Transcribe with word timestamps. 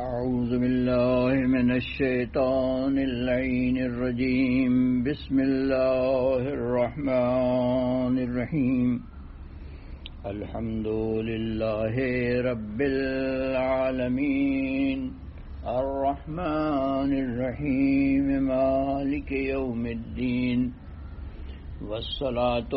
أعوذ 0.00 0.58
بالله 0.58 1.34
من 1.34 1.76
الشيطان 1.76 2.98
اللعين 2.98 3.78
الرجيم. 3.78 5.02
بسم 5.02 5.40
الله 5.40 6.38
الرحمن 6.38 8.18
الرحيم. 8.18 9.02
الحمد 10.26 10.86
لله 11.22 11.94
رب 12.42 12.80
العالمين. 12.80 15.12
الرحمن 15.66 17.18
الرحيم. 17.18 18.42
مالك 18.42 19.32
يوم 19.32 19.86
الدين. 19.86 20.72
والصلاة 21.82 22.74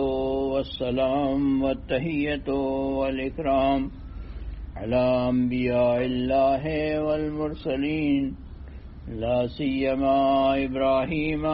والسلام 0.54 1.64
والتهية 1.64 2.54
والإكرام. 3.00 4.01
على 4.82 5.30
أنبياء 5.30 6.06
الله 6.06 6.64
والمرسلين 7.06 8.36
لا 9.24 9.48
سيما 9.48 10.18
إبراهيم 10.66 11.46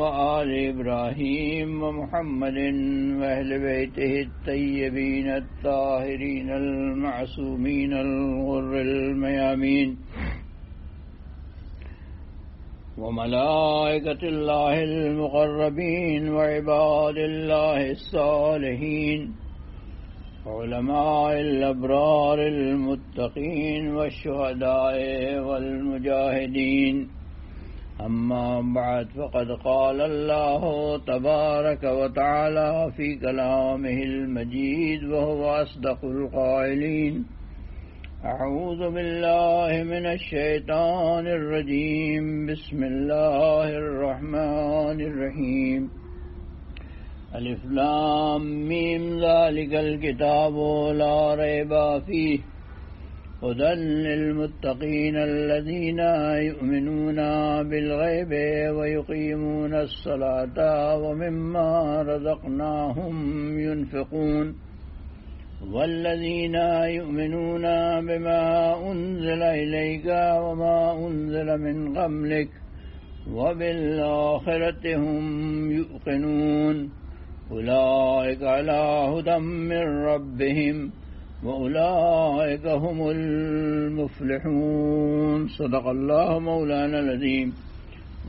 وآل 0.00 0.50
إبراهيم 0.72 1.82
ومحمد 1.82 2.58
وأهل 3.20 3.50
بيته 3.68 4.12
الطيبين 4.26 5.28
الطاهرين 5.28 6.50
المعصومين 6.50 7.92
الغر 7.92 8.80
الميامين 8.80 9.96
وملائكة 12.98 14.22
الله 14.28 14.82
المقربين 14.82 16.28
وعباد 16.32 17.16
الله 17.16 17.90
الصالحين 17.90 19.41
علماء 20.46 21.40
الأبرار 21.40 22.38
المتقين 22.46 23.94
والشهداء 23.94 24.94
والمجاهدين 25.38 27.08
أما 28.00 28.60
بعد، 28.74 29.08
فقد 29.08 29.50
قال 29.64 30.00
الله 30.00 30.98
تبارك 30.98 31.84
وتعالى 31.84 32.92
في 32.96 33.16
كلامه 33.16 34.02
المجيد 34.02 35.04
وهو 35.04 35.44
أصدق 35.62 36.04
القائلين 36.04 37.24
أعوذ 38.24 38.78
بالله 38.90 39.82
من 39.82 40.06
الشيطان 40.06 41.26
الرجيم 41.26 42.46
بسم 42.46 42.84
الله 42.84 43.68
الرحمن 43.78 45.00
الرحيم 45.00 46.01
ألف 47.34 47.64
لام 47.64 48.68
ميم 48.68 49.20
ذلك 49.20 49.74
الكتاب 49.74 50.54
لا 50.94 51.34
ريب 51.34 52.02
فيه 52.06 52.38
هدى 53.42 53.74
للمتقين 54.06 55.16
الذين 55.16 55.98
يؤمنون 56.48 57.16
بالغيب 57.68 58.32
ويقيمون 58.76 59.74
الصلاة 59.74 60.58
ومما 60.96 62.02
رزقناهم 62.02 63.16
ينفقون۔ 63.58 64.54
والذين 65.72 66.54
يؤمنون 66.98 67.62
بما 68.08 68.44
أنزل 68.90 69.42
إليك 69.42 70.06
وما 70.44 71.06
أنزل 71.06 71.58
من 71.58 71.98
قبلك 71.98 72.48
وبالآخرة 73.30 74.96
هم 74.96 75.24
يؤقنون 75.70 77.01
أولئك 77.52 78.42
على 78.42 78.80
هدى 79.12 79.38
من 79.38 80.04
ربهم 80.04 80.90
وأولئك 81.44 82.66
هم 82.66 83.10
المفلحون. 83.10 85.48
صدق 85.48 85.86
الله 85.86 86.38
مولانا 86.38 86.98
العظيم. 86.98 87.52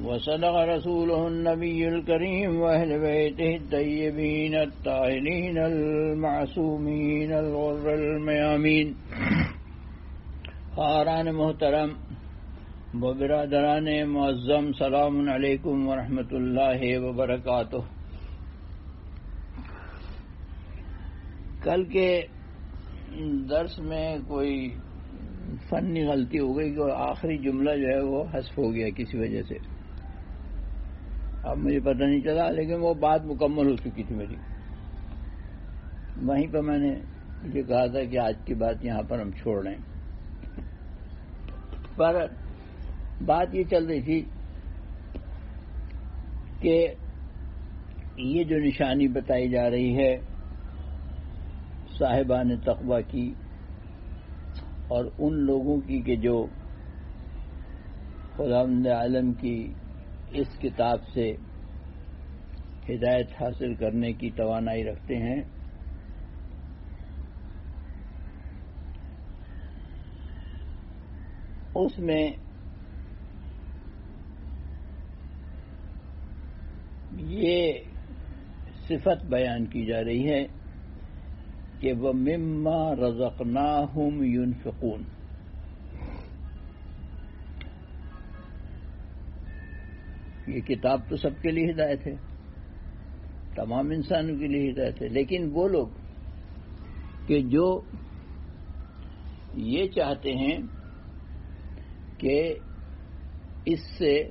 وصدق 0.04 0.56
رسوله 0.56 1.28
النبي 1.28 1.88
الكريم 1.88 2.62
وأهل 2.62 3.00
بيته 3.00 3.56
الطيبين 3.56 4.56
الطاهرين 4.56 5.58
المعصومين 5.58 7.33
الغر 7.33 7.94
الميامين. 7.94 8.94
خاران 10.76 11.32
محترم 11.32 11.89
و 13.02 13.14
برادران 13.14 14.06
معظم، 14.06 14.72
سلام 14.80 15.30
علیکم 15.30 15.88
ورحمۃ 15.88 16.32
اللہ 16.32 17.00
وبرکاتہ. 17.00 17.92
کل 21.64 21.84
کے 21.84 22.22
درس 23.50 23.80
میں 23.80 24.18
کوئی 24.28 24.76
فنی 25.70 26.06
غلطی 26.06 26.40
ہو 26.40 26.58
گئی 26.58 26.76
کہ 26.76 26.92
آخری 26.96 27.38
جملہ 27.38 27.72
جو 27.76 27.88
ہے 27.88 28.00
وہ 28.00 28.24
حذف 28.34 28.58
ہو 28.58 28.74
گیا 28.74 28.90
کسی 28.90 29.18
وجہ 29.18 29.42
سے۔ 29.42 29.56
اب 31.44 31.58
مجھے 31.58 31.80
پتہ 31.80 32.04
نہیں 32.04 32.22
چلا، 32.22 32.50
لیکن 32.50 32.74
وہ 32.80 32.94
بات 32.94 33.26
مکمل 33.26 33.72
ہو 33.72 33.76
چکی 33.76 34.04
تھی 34.04 34.16
میری۔ 34.16 34.36
وہیں 36.22 36.48
پہ 36.52 36.60
میں 36.60 36.78
نے 36.78 36.96
یہ 37.54 37.64
کہا 37.64 37.86
تھا 37.86 38.04
کہ 38.04 38.20
آج 38.20 38.36
کی 38.45 38.54
بات 38.54 38.86
یہاں 38.86 39.04
پر 39.04 39.20
ہم 39.20 39.32
چھوڑ 39.32 39.64
رہے 39.64 39.72
ہیں۔ 39.72 39.94
پر 41.95 42.26
بات 43.26 43.56
یہ 43.56 43.64
چل 43.64 43.86
رہی 43.86 44.02
تھی 44.02 44.22
کہ 46.60 46.88
یہ 48.18 48.44
جو 48.44 48.58
نشانی 48.58 49.08
بتائی 49.08 49.50
جا 49.50 49.70
رہی 49.70 49.98
ہے 49.98 50.33
صاحبان 52.03 52.58
تقوی 52.58 53.03
کی 53.03 53.33
اور 54.87 55.05
ان 55.19 55.33
لوگوں 55.33 55.81
کی 55.81 56.02
کہ 56.02 56.15
جو 56.15 56.45
خدا 58.36 58.61
عالم 58.99 59.33
کی 59.33 59.73
اس 60.31 60.47
کتاب 60.59 60.99
سے 61.14 61.36
ہدایت 62.89 63.27
حاصل 63.41 63.73
کرنے 63.73 64.14
کی 64.14 64.30
توانائی 64.30 64.83
رکھتے 64.83 65.15
ہیں۔ 65.15 65.41
اس 71.75 71.99
میں 71.99 72.31
یہ 77.17 77.73
صفت 78.87 79.25
بیان 79.25 79.65
کی 79.65 79.85
جا 79.85 80.03
رہی 80.03 80.30
ہے۔ 80.30 80.63
کہ 81.83 81.94
وہ 81.94 82.14
مما 82.14 82.95
رزقنا 82.95 83.83
ہم 83.95 84.23
یونفقون 84.23 85.04
یہ 90.48 90.61
کتاب 90.61 90.99
تو 91.10 91.16
سب 91.17 91.42
کے 91.42 91.52
لیے 91.52 91.71
ہدایت 91.71 92.08
ہے۔ 92.08 92.16
تمام 93.55 93.89
انسانوں 93.89 94.36
کے 94.36 94.48
لیے 94.48 94.71
ہدایت 94.71 95.02
ہے۔ 95.02 95.08
لیکن 95.08 95.49
وہ 95.54 95.67
لوگ 95.67 95.88
کہ 97.27 97.42
جو 97.42 97.82
یہ 99.54 99.88
چاہتے 99.88 100.36
ہیں 100.36 100.58
کہ 102.17 102.55
اس 103.65 103.80
سے 103.98 104.30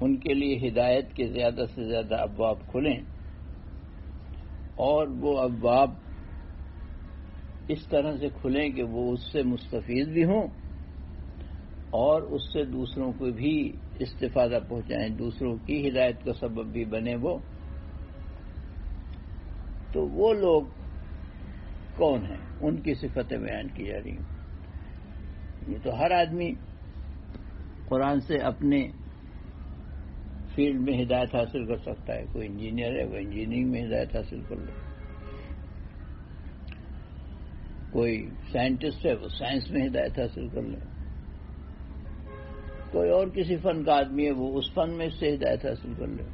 ان 0.00 0.16
کے 0.16 0.34
لیے 0.34 0.68
ہدایت 0.68 1.12
کے 1.12 1.26
زیادہ 1.26 1.64
سے 1.74 1.84
زیادہ 1.84 2.14
ابواب 2.14 2.58
کھلیں 2.66 3.00
اور 4.74 5.08
وہ 5.08 5.38
ابواب 5.38 5.90
اس 7.68 7.86
طرح 7.88 8.16
سے 8.16 8.28
کھلیں 8.40 8.70
کہ 8.70 8.82
وہ 8.82 9.12
اس 9.12 9.32
سے 9.32 9.42
مستفید 9.42 10.08
بھی 10.08 10.24
ہوں 10.24 10.48
اور 11.90 12.22
اس 12.22 12.52
سے 12.52 12.64
دوسروں 12.64 13.12
کو 13.12 13.24
بھی 13.24 13.72
استفادہ 13.98 14.58
پہنچائیں، 14.68 15.08
دوسروں 15.08 15.56
کی 15.66 15.88
ہدایت 15.88 16.24
کا 16.24 16.32
سبب 16.32 16.66
بھی 16.66 16.84
بنے 16.84 17.16
وہ۔ 17.16 17.38
تو 19.92 20.08
وہ 20.08 20.32
لوگ 20.32 20.62
کون 21.96 22.26
ہیں؟ 22.26 22.36
ان 22.60 22.76
کی 22.76 22.94
صفتیں 22.94 23.38
بیان 23.38 23.68
کی 23.68 23.84
جا 23.84 23.98
رہی 24.04 24.10
ہیں۔ 24.10 24.34
یہ 25.68 25.76
تو 25.82 25.98
ہر 25.98 26.10
آدمی 26.10 26.52
قرآن 27.88 28.20
سے 28.20 28.38
اپنے 28.38 28.88
فیلڈ 30.54 30.80
میں 30.80 31.02
ہدایت 31.02 31.34
حاصل 31.34 31.66
کر 31.66 31.76
سکتا 31.76 32.14
ہے، 32.14 32.24
کوئی 32.32 32.46
انجینئر 32.46 32.98
ہے 32.98 33.04
وہ 33.04 33.16
انجینئرنگ 33.16 33.70
میں 33.70 33.82
ہدایت 33.86 34.16
حاصل 34.16 34.40
کر 34.48 34.56
لے۔ 34.56 34.83
کوئی 37.94 38.28
سائنٹسٹ 38.52 39.06
ہے، 39.06 39.14
وہ 39.14 39.28
سائنس 39.28 39.70
میں 39.70 39.86
ہدایت 39.86 40.18
حاصل 40.18 40.48
کر 40.48 40.62
لے۔ 40.62 40.76
کوئی 42.92 43.10
اور 43.10 43.26
کسی 43.26 43.56
فن 43.56 43.84
کا 43.84 43.96
آدمی 43.96 44.26
ہے، 44.26 44.30
وہ 44.30 44.58
اس 44.58 44.74
فن 44.74 44.92
میں 44.92 45.06
اس 45.06 45.20
سے 45.20 45.34
ہدایت 45.34 45.66
حاصل 45.66 45.92
کر 45.98 46.06
لے۔ 46.06 46.24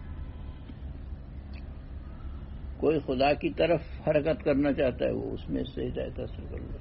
کوئی 2.77 2.99
خدا 2.99 3.33
کی 3.33 3.49
طرف 3.51 3.81
حرکت 4.09 4.45
کرنا 4.45 4.73
چاہتا 4.73 5.05
ہے، 5.05 5.11
وہ 5.11 5.31
اس 5.31 5.49
میں 5.49 5.63
سے 5.75 5.87
ہدایت 5.87 6.21
حاصل 6.21 6.43
کر 6.51 6.59
لے۔ 6.59 6.79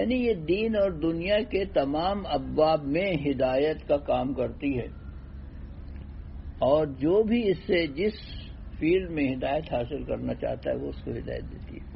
یعنی 0.00 0.14
یہ 0.14 0.34
دین 0.34 0.76
اور 0.76 0.90
دنیا 0.90 1.42
کے 1.50 1.64
تمام 1.64 2.26
ابواب 2.26 2.84
میں 2.84 3.12
ہدایت 3.30 3.88
کا 3.88 3.96
کام 3.96 4.34
کرتی 4.34 4.78
ہے۔ 4.78 4.86
اور 6.58 6.86
جو 6.86 7.22
بھی 7.22 7.50
اس 7.50 7.58
سے، 7.66 7.86
جس 7.86 8.12
فیلڈ 8.78 9.10
میں 9.10 9.34
ہدایت 9.34 9.74
حاصل 9.74 10.04
کرنا 10.04 10.34
چاہتا 10.34 10.70
ہے، 10.70 10.76
وہ 10.76 10.88
اس 10.88 11.04
کو 11.04 11.10
ہدایت 11.10 11.42
دیتی 11.52 11.76
ہے۔ 11.76 11.93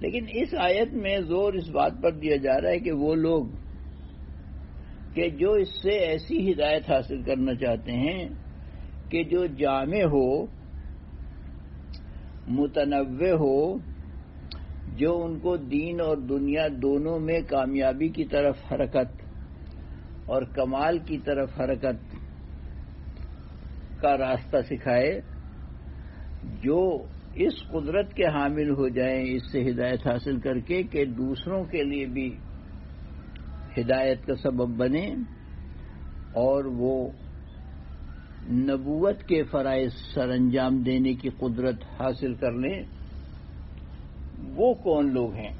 لیکن 0.00 0.26
اس 0.32 0.54
آیت 0.58 0.92
میں 0.94 1.18
زور 1.20 1.52
اس 1.52 1.68
بات 1.68 1.92
پر 2.02 2.12
دیا 2.12 2.36
جا 2.36 2.60
رہا 2.60 2.70
ہے 2.70 2.78
کہ 2.78 2.92
وہ 2.92 3.14
لوگ 3.14 3.46
کہ 5.14 5.28
جو 5.30 5.52
اس 5.52 5.68
سے 5.82 5.90
ایسی 5.90 6.52
ہدایت 6.52 6.90
حاصل 6.90 7.22
کرنا 7.22 7.54
چاہتے 7.54 7.92
ہیں 7.92 8.28
کہ 9.10 9.22
جو 9.24 9.46
جامع 9.46 10.02
ہو، 10.04 10.46
متنوع 12.48 13.36
ہو، 13.36 13.78
جو 14.96 15.24
ان 15.24 15.38
کو 15.38 15.56
دین 15.56 16.00
اور 16.00 16.16
دنیا 16.16 16.66
دونوں 16.82 17.18
میں 17.18 17.40
کامیابی 17.40 18.08
کی 18.08 18.24
طرف 18.24 18.56
حرکت 18.72 19.22
اور 20.26 20.42
کمال 20.42 20.98
کی 20.98 21.18
طرف 21.18 21.60
حرکت 21.60 22.16
کا 24.00 24.16
راستہ 24.18 24.56
سکھائے، 24.70 25.20
جو 26.62 26.82
اس 27.36 27.52
قدرت 27.70 28.14
کے 28.14 28.26
حامل 28.26 28.70
ہو 28.70 28.88
جائیں، 28.88 29.24
اس 29.26 29.52
سے 29.52 29.70
ہدایت 29.70 30.06
حاصل 30.06 30.40
کر 30.40 30.58
کے 30.58 30.82
کہ 30.82 31.04
دوسروں 31.04 31.64
کے 31.64 31.82
لیے 31.82 32.06
بھی 32.06 32.36
ہدایت 33.78 34.26
کا 34.26 34.34
سبب 34.36 34.68
بنے 34.68 35.14
اور 36.32 36.64
وہ 36.64 37.08
نبوت 38.50 39.22
کے 39.22 39.42
فرائض 39.42 39.90
سر 40.14 40.28
انجام 40.28 40.82
دینے 40.82 41.12
کی 41.12 41.28
قدرت 41.28 41.82
حاصل 42.00 42.34
کر 42.34 42.52
لیں۔ 42.52 42.82
وہ 44.54 44.74
کون 44.74 45.12
لوگ 45.12 45.32
ہیں؟ 45.32 45.52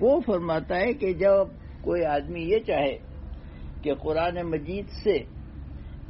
وہ 0.00 0.20
فرماتا 0.26 0.76
ہے 0.76 0.92
کہ 0.92 1.12
جب 1.12 1.46
کوئی 1.80 2.04
آدمی 2.04 2.40
یہ 2.40 2.58
چاہے 2.66 2.98
کہ 3.82 3.94
قرآن 3.94 4.42
مجید 4.42 4.86
سے 4.88 5.18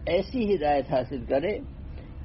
ایسی 0.07 0.55
ہدایت 0.55 0.91
حاصل 0.91 1.25
کرے 1.29 1.59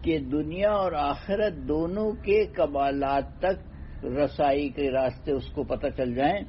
کہ 0.03 0.17
دنیا 0.31 0.71
اور 0.73 0.91
آخرت 0.99 1.53
دونوں 1.67 2.11
کے 2.23 2.43
کمالات 2.55 3.37
تک 3.39 4.05
رسائی 4.15 4.67
کے 4.69 4.89
راستے 4.91 5.31
اس 5.31 5.49
کو 5.53 5.63
پتہ 5.65 5.87
چل 5.97 6.13
جائیں 6.15 6.39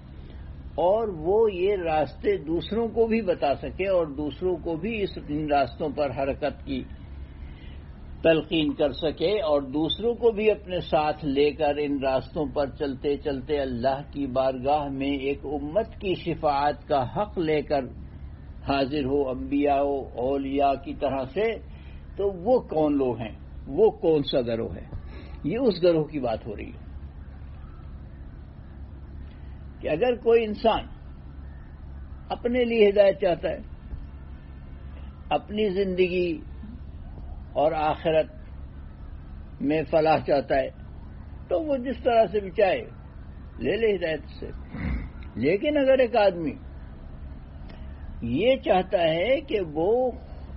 اور 0.83 1.09
وہ 1.19 1.39
یہ 1.53 1.77
راستے 1.85 2.37
دوسروں 2.45 2.87
کو 2.89 3.07
بھی 3.07 3.21
بتا 3.23 3.55
سکے 3.55 3.89
اور 3.89 4.07
دوسروں 4.17 4.57
کو 4.57 4.77
بھی 4.77 5.03
اس 5.03 5.17
ان 5.29 5.51
راستوں 5.51 5.89
پر 5.89 6.11
حرکت 6.11 6.65
کی 6.67 6.83
تلقین 8.23 8.73
کر 8.73 8.93
سکے 8.93 9.33
اور 9.43 9.63
دوسروں 9.73 10.15
کو 10.15 10.31
بھی 10.31 10.51
اپنے 10.51 10.81
ساتھ 10.81 11.25
لے 11.25 11.51
کر 11.51 11.77
ان 11.77 11.99
راستوں 12.03 12.45
پر 12.55 12.71
چلتے 12.79 13.17
چلتے 13.17 13.59
اللہ 13.61 14.01
کی 14.13 14.27
بارگاہ 14.33 14.89
میں 14.91 15.13
ایک 15.21 15.45
امت 15.53 16.01
کی 16.01 16.15
شفاعت 16.15 16.89
کا 16.89 17.03
حق 17.17 17.39
لے 17.39 17.61
کر 17.63 17.85
حاضر 18.69 19.05
ہو 19.05 19.29
انبیاء 19.29 19.81
ہو 19.81 19.99
اولیاء 20.21 20.73
کی 20.85 20.95
طرح 20.95 21.25
سے، 21.35 21.51
تو 22.17 22.31
وہ 22.43 22.59
کون 22.69 22.97
لوگ 22.99 23.21
ہیں؟ 23.21 23.35
وہ 23.67 23.91
کون 23.91 24.23
سا 24.23 24.41
گروہ 24.41 24.75
ہے؟ 24.77 24.85
یہ 25.45 25.59
اس 25.59 25.83
گروہ 25.83 26.05
کی 26.05 26.21
بات 26.21 26.47
ہو 26.47 26.57
رہی 26.57 26.73
ہے 26.73 26.83
کہ 29.81 29.89
اگر 29.89 30.15
کوئی 30.15 30.45
انسان 30.45 30.87
اپنے 32.29 32.65
لیے 32.65 32.89
ہدایت 32.89 33.21
چاہتا 33.21 33.49
ہے، 33.49 33.59
اپنی 35.31 35.69
زندگی 35.69 36.41
اور 37.53 37.73
آخرت 37.73 38.27
میں 39.61 39.83
فلاح 39.91 40.19
چاہتا 40.27 40.57
ہے، 40.57 40.69
تو 41.49 41.63
وہ 41.63 41.77
جس 41.77 42.03
طرح 42.05 42.27
سے 42.33 42.41
بھی 42.41 42.51
چاہے، 42.51 42.81
لے 43.59 43.77
لے 43.77 43.97
ہدایت 43.97 44.21
سے۔ 44.41 44.51
لیکن 45.35 45.77
اگر 45.79 45.99
ایک 45.99 46.17
آدمی 46.17 46.53
یہ 48.23 48.57
چاہتا 48.57 48.99
ہے 49.03 49.41
کہ 49.41 49.61
وہ 49.73 50.11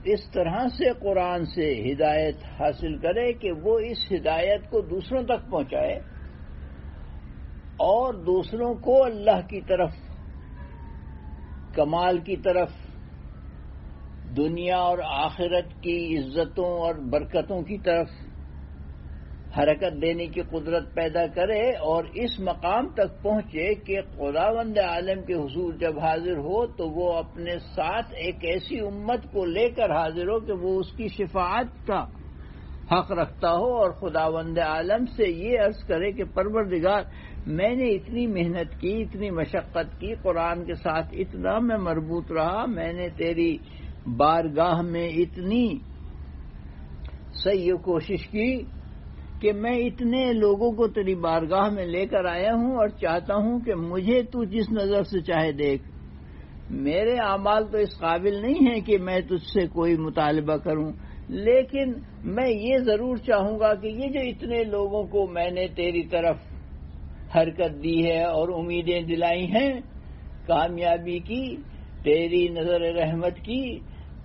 اس 0.05 0.31
طرح 0.31 0.67
سے 0.67 0.91
قرآن 0.99 1.45
سے 1.45 1.71
ہدایت 1.83 2.43
حاصل 2.59 2.97
کرے 2.97 3.33
کہ 3.33 3.51
وہ 3.51 3.79
اس 3.79 4.11
ہدایت 4.11 4.69
کو 4.69 4.81
دوسروں 4.81 5.23
تک 5.23 5.49
پہنچائے 5.51 5.95
اور 7.79 8.13
دوسروں 8.13 8.73
کو 8.73 9.03
اللہ 9.03 9.47
کی 9.49 9.61
طرف، 9.61 9.93
کمال 11.73 12.17
کی 12.17 12.35
طرف، 12.35 12.69
دنیا 14.37 14.77
اور 14.77 14.97
آخرت 15.05 15.73
کی 15.81 15.97
عزتوں 16.17 16.71
اور 16.79 16.95
برکتوں 16.95 17.61
کی 17.61 17.77
طرف 17.77 18.09
حرکت 19.57 20.01
دینے 20.01 20.25
کی 20.25 20.41
قدرت 20.41 20.93
پیدا 20.95 21.25
کرے 21.35 21.61
اور 21.91 22.03
اس 22.13 22.39
مقام 22.39 22.87
تک 22.93 23.21
پہنچے 23.21 23.73
کہ 23.85 24.01
خداوند 24.17 24.77
عالم 24.77 25.21
کے 25.21 25.33
حضور 25.33 25.73
جب 25.73 25.99
حاضر 25.99 26.37
ہو 26.37 26.65
تو 26.67 26.89
وہ 26.89 27.11
اپنے 27.13 27.57
ساتھ 27.75 28.13
ایک 28.15 28.43
ایسی 28.43 28.79
امت 28.79 29.31
کو 29.33 29.45
لے 29.45 29.69
کر 29.69 29.91
حاضر 29.91 30.29
ہو 30.29 30.39
کہ 30.39 30.53
وہ 30.53 30.79
اس 30.79 30.91
کی 30.97 31.07
شفاعت 31.07 31.87
کا 31.87 32.03
حق 32.91 33.11
رکھتا 33.11 33.51
ہو 33.51 33.73
اور 33.75 33.91
خداوند 33.91 34.57
عالم 34.57 35.05
سے 35.15 35.29
یہ 35.29 35.59
عرض 35.59 35.83
کرے 35.87 36.11
کہ 36.11 36.23
پروردگار، 36.23 37.03
میں 37.47 37.73
نے 37.75 37.89
اتنی 37.89 38.27
محنت 38.27 38.79
کی، 38.81 38.93
اتنی 39.01 39.29
مشقت 39.29 39.99
کی، 39.99 40.13
قرآن 40.21 40.63
کے 40.65 40.75
ساتھ 40.75 41.15
اتنا 41.17 41.57
میں 41.59 41.77
مربوط 41.77 42.31
رہا، 42.31 42.65
میں 42.65 42.91
نے 42.93 43.09
تیری 43.17 43.57
بارگاہ 44.17 44.81
میں 44.81 45.07
اتنی 45.07 45.67
صحیح 47.43 47.73
کوشش 47.83 48.27
کی 48.27 48.49
کہ 49.45 49.53
میں 49.53 49.77
اتنے 49.77 50.33
لوگوں 50.33 50.71
کو 50.71 50.87
تیری 50.87 51.15
بارگاہ 51.15 51.69
میں 51.69 51.85
لے 51.85 52.05
کر 52.05 52.25
آیا 52.25 52.53
ہوں 52.53 52.77
اور 52.77 52.87
چاہتا 52.87 53.35
ہوں 53.35 53.59
کہ 53.59 53.75
مجھے 53.75 54.23
تو 54.23 54.43
جس 54.43 54.71
نظر 54.71 55.03
سے 55.03 55.21
چاہے 55.21 55.51
دیکھ۔ 55.51 55.83
میرے 56.69 57.15
اعمال 57.17 57.67
تو 57.67 57.77
اس 57.77 57.99
قابل 57.99 58.41
نہیں 58.41 58.67
ہے 58.69 58.81
کہ 58.81 58.97
میں 58.97 59.19
تجھ 59.19 59.45
سے 59.53 59.67
کوئی 59.67 59.97
مطالبہ 59.97 60.57
کروں۔ 60.57 60.91
لیکن 61.29 61.93
میں 62.23 62.49
یہ 62.49 62.77
ضرور 62.77 63.17
چاہوں 63.17 63.59
گا 63.59 63.73
کہ 63.73 63.87
یہ 63.87 64.07
جو 64.07 64.19
اتنے 64.19 64.63
لوگوں 64.63 65.03
کو 65.03 65.27
میں 65.27 65.51
نے 65.51 65.67
تیری 65.67 66.03
طرف 66.03 66.37
حرکت 67.35 67.83
دی 67.83 68.05
ہے 68.05 68.23
اور 68.23 68.49
امیدیں 68.49 69.01
دلائی 69.01 69.45
ہیں، 69.45 69.73
کامیابی 70.47 71.19
کی، 71.19 71.55
تیری 72.03 72.47
نظر 72.47 72.81
رحمت 72.81 73.35
کی، 73.37 73.79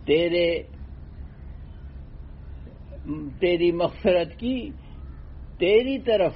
تیرے، 0.06 0.62
تیری 3.40 3.72
مغفرت 3.72 4.38
کی 4.38 4.68
تیری 5.60 5.98
طرف 5.98 6.32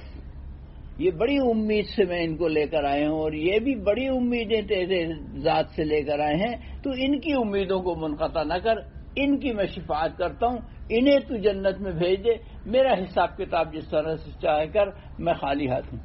یہ 0.97 1.11
بڑی 1.11 1.37
امید 1.37 1.85
سے 1.85 2.05
میں 2.05 2.23
ان 2.23 2.37
کو 2.37 2.47
لے 2.47 2.67
کر 2.67 2.83
آیا 2.83 3.09
ہوں 3.09 3.19
اور 3.19 3.31
یہ 3.31 3.59
بھی 3.59 3.75
بڑی 3.75 4.07
امیدیں 4.07 4.61
تیرے 4.61 5.05
ذات 5.39 5.65
سے 5.75 5.83
لے 5.83 6.01
کر 6.03 6.19
آئے 6.19 6.35
ہیں، 6.35 6.55
تو 6.83 6.89
ان 6.97 7.19
کی 7.19 7.33
امیدوں 7.33 7.79
کو 7.81 7.95
منقطع 7.95 8.43
نہ 8.43 8.53
کر، 8.53 8.75
ان 9.15 9.39
کی 9.39 9.53
میں 9.53 9.65
شفاعت 9.65 10.17
کرتا 10.17 10.47
ہوں، 10.47 10.57
انہیں 10.89 11.19
تو 11.19 11.35
جنت 11.37 11.81
میں 11.81 11.91
بھیج 11.91 12.25
دے، 12.25 12.31
میرا 12.65 12.93
حساب 12.93 13.37
کتاب 13.37 13.73
جس 13.73 13.89
طرح 13.89 14.15
سے 14.15 14.31
چاہ 14.41 14.65
کر، 14.73 14.87
میں 15.19 15.33
خالی 15.33 15.69
ہاتھ 15.69 15.93
ہوں۔ 15.93 15.99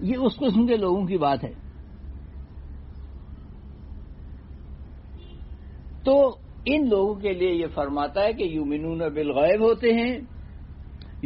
یہ 0.00 0.16
اس 0.16 0.36
قسم 0.36 0.66
کے 0.66 0.76
لوگوں 0.76 1.06
کی 1.06 1.18
بات 1.18 1.44
ہے۔ 1.44 1.52
تو 6.04 6.36
ان 6.66 6.88
لوگوں 6.88 7.14
کے 7.14 7.32
لیے 7.32 7.52
یہ 7.52 7.66
فرماتا 7.74 8.22
ہے 8.22 8.32
کہ 8.32 8.42
یومنون 8.42 8.98
بالغیب 8.98 9.60
ہوتے 9.60 9.92
ہیں 9.92 10.18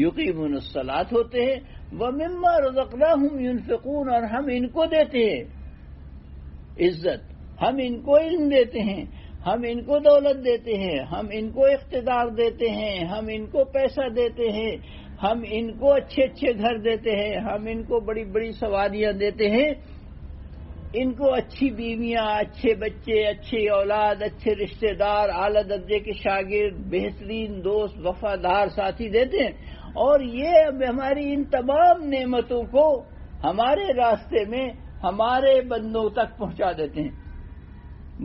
یقین 0.00 0.54
الصلاط 0.54 1.12
ہوتے 1.12 1.44
ہیں 1.44 1.56
وہ 1.92 2.06
مما 2.10 2.60
رزقنا 2.60 3.12
ہوں 3.12 3.40
یونفقون 3.40 4.08
اور 4.14 4.22
ہم 4.22 4.44
ان 4.52 4.68
کو 4.68 4.84
دیتے 4.84 5.18
ہیں۔ 5.18 5.44
عزت، 6.86 7.32
ہم 7.62 7.76
ان 7.82 8.00
کو 8.00 8.16
علم 8.18 8.48
دیتے 8.48 8.80
ہیں، 8.80 9.04
ہم 9.46 9.60
ان 9.68 9.82
کو 9.82 9.98
دولت 9.98 10.44
دیتے 10.44 10.74
ہیں، 10.74 10.98
ہم 10.98 11.26
ان 11.32 11.50
کو 11.50 11.64
اقتدار 11.64 12.26
دیتے 12.26 12.70
ہیں، 12.70 13.04
ہم 13.04 13.26
ان 13.32 13.46
کو 13.46 13.64
پیسہ 13.64 14.08
دیتے 14.08 14.50
ہیں، 14.52 14.76
ہم 15.22 15.42
ان 15.50 15.78
کو 15.78 15.92
اچھے 15.92 16.22
اچھے 16.22 16.52
گھر 16.58 16.78
دیتے 16.78 17.10
ہیں، 17.10 17.36
ہم 17.36 17.66
ان 17.66 17.82
کو 17.82 18.00
بڑی 18.00 18.24
بڑی 18.24 18.52
سواریاں 18.52 19.12
دیتے 19.12 19.50
ہیں۔ 19.50 19.70
ان 20.92 21.12
کو 21.12 21.34
اچھی 21.34 21.70
بیویاں، 21.70 22.22
اچھے 22.22 22.74
بچے، 22.74 23.26
اچھی 23.26 23.68
اولاد، 23.68 24.22
اچھے 24.22 24.54
رشتہ 24.54 24.94
دار، 24.98 25.28
اعلی 25.28 25.62
درجے 25.68 25.98
کے 25.98 26.12
شاگرد، 26.12 26.76
بہترین 26.90 27.64
دوست، 27.64 28.06
وفادار 28.06 28.66
ساتھی 28.66 29.08
دیتے 29.08 29.38
ہیں۔ 29.38 29.79
اور 29.94 30.20
یہ 30.20 30.48
اب 30.48 30.82
ہماری 30.88 31.32
ان 31.32 31.44
تمام 31.44 32.02
نعمتوں 32.02 32.62
کو 32.62 33.02
ہمارے 33.44 33.92
راستے 33.92 34.44
میں 34.44 34.70
ہمارے 35.02 35.60
بندوں 35.60 36.10
تک 36.10 36.38
پہنچا 36.38 36.72
دیتے 36.72 37.02
ہیں۔ 37.02 37.10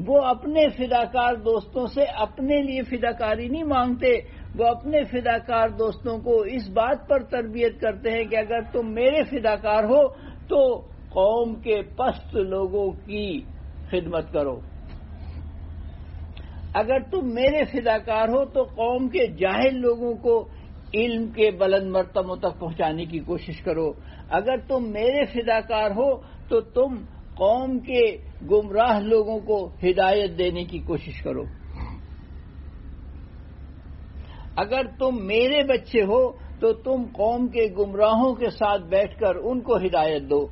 وہ 0.08 0.22
اپنے 0.22 0.70
فداکار 0.70 1.36
دوستوں 1.36 1.88
سے 1.88 2.04
اپنے 2.04 2.62
لیے 2.62 2.82
فداکاری 2.82 3.48
نہیں 3.48 3.64
مانگتے، 3.64 4.14
وہ 4.56 4.68
اپنے 4.68 5.04
فداکار 5.04 5.70
دوستوں 5.70 6.18
کو 6.18 6.42
اس 6.42 6.70
بات 6.70 7.08
پر 7.10 7.24
تربیت 7.24 7.82
کرتے 7.82 8.12
ہیں 8.12 8.24
کہ 8.24 8.36
اگر 8.36 8.62
تم 8.62 8.94
میرے 8.94 9.24
فداکار 9.24 9.84
ہو 9.84 10.08
تو 10.48 10.80
قوم 11.10 11.56
کے 11.56 11.82
پست 11.82 12.36
لوگوں 12.36 12.92
کی 12.92 13.42
خدمت 13.92 14.34
کرو۔ 14.34 14.60
اگر 16.74 17.00
تم 17.00 17.34
میرے 17.34 17.64
فداکار 17.66 18.28
ہو 18.28 18.46
تو 18.46 18.64
قوم 18.64 19.08
کے 19.08 19.28
جاہل 19.28 19.82
لوگوں 19.82 20.14
کو 20.14 20.48
علم 20.96 21.28
کے 21.28 21.52
بلند 21.52 21.92
مرتبوں 21.92 22.36
تک 22.36 22.60
پہنچانے 22.60 23.06
کی 23.06 23.20
کوشش 23.20 23.62
کرو۔ 23.62 23.92
اگر 24.30 24.58
تم 24.58 24.92
میرے 24.92 25.26
فداکار 25.26 25.92
ہو، 25.92 26.16
تو 26.50 26.62
تم 26.62 26.96
قوم 27.36 27.80
کے 27.80 28.18
گمراہ 28.52 29.00
لوگوں 29.00 29.40
کو 29.40 29.70
ہدایت 29.84 30.38
دینے 30.38 30.64
کی 30.64 30.80
کوشش 30.80 31.22
کرو۔ 31.22 31.44
اگر 34.56 34.82
تم 35.00 35.26
میرے 35.26 35.64
بچے 35.64 36.02
ہو، 36.02 36.32
تو 36.60 36.74
تم 36.74 37.04
قوم 37.14 37.48
کے 37.48 37.68
گمراہوں 37.78 38.36
کے 38.36 38.50
ساتھ 38.50 38.82
بیٹھ 38.82 39.20
کر 39.20 39.36
ان 39.36 39.62
کو 39.62 39.78
ہدایت 39.78 40.22
دو۔ 40.22 40.48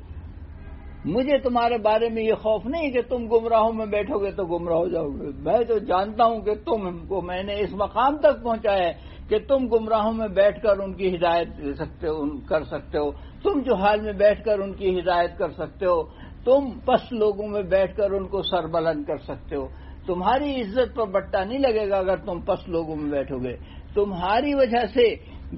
مجھے 1.05 1.37
تمہارے 1.37 1.77
بارے 1.77 2.09
میں 2.09 2.23
یہ 2.23 2.33
خوف 2.33 2.65
نہیں 2.65 2.91
کہ 2.91 3.01
تم 3.01 3.27
گمراہوں 3.27 3.73
میں 3.73 3.85
بیٹھو 3.85 4.19
گے 4.19 4.31
تو 4.31 4.45
گمراہ 4.45 4.77
ہو 4.77 4.87
جاؤ 4.87 5.09
گے۔ 5.09 5.25
میں 5.35 5.65
تو 5.65 5.77
جانتا 5.77 6.25
ہوں 6.25 6.41
کہ 6.41 6.55
تم 6.55 7.05
کو 7.05 7.21
میں 7.21 7.43
نے 7.43 7.59
اس 7.59 7.73
مقام 7.73 8.17
تک 8.17 8.43
پہنچایا 8.43 8.87
ہے۔ 8.87 8.93
کہ 9.33 9.39
تم 9.47 9.67
گمراہوں 9.67 10.13
میں 10.13 10.27
بیٹھ 10.27 10.61
کر 10.61 10.79
ان 10.79 10.93
کی 10.93 11.15
ہدایت 11.15 11.47
سکتے 11.77 12.07
ہو 12.07 12.39
کر 12.39 12.63
سکتے 12.63 12.97
ہو۔ 12.97 13.11
تم 13.43 13.61
جو 13.61 13.75
حال 13.75 14.01
میں 14.01 14.13
بیٹھ 14.13 14.43
کر 14.43 14.59
ان 14.59 14.73
کی 14.73 14.99
ہدایت 14.99 15.37
کر 15.37 15.49
سکتے 15.49 15.85
ہو، 15.85 16.03
تم 16.45 16.79
پس 16.85 17.11
لوگوں 17.11 17.47
میں 17.47 17.61
بیٹھ 17.61 17.97
کر 17.97 18.11
ان 18.11 18.27
کو 18.27 18.41
سربلند 18.41 19.03
کر 19.03 19.17
سکتے 19.17 19.55
ہو۔ 19.55 19.67
تمہاری 20.05 20.61
عزت 20.61 20.95
پر 20.95 21.05
بٹا 21.05 21.43
نہیں 21.43 21.59
لگے 21.59 21.89
گا 21.89 21.97
اگر 21.97 22.17
تم 22.17 22.39
پس 22.39 22.69
لوگوں 22.69 22.95
میں 22.95 23.11
بیٹھو 23.11 23.37
گے۔ 23.37 23.57
تمہاری 23.93 24.53
وجہ 24.53 24.85
سے 24.93 25.15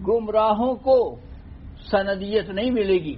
گمراہوں 0.08 0.76
کو 0.76 1.16
سندیت 1.92 2.50
نہیں 2.50 2.72
ملے 2.72 2.98
گی۔ 2.98 3.16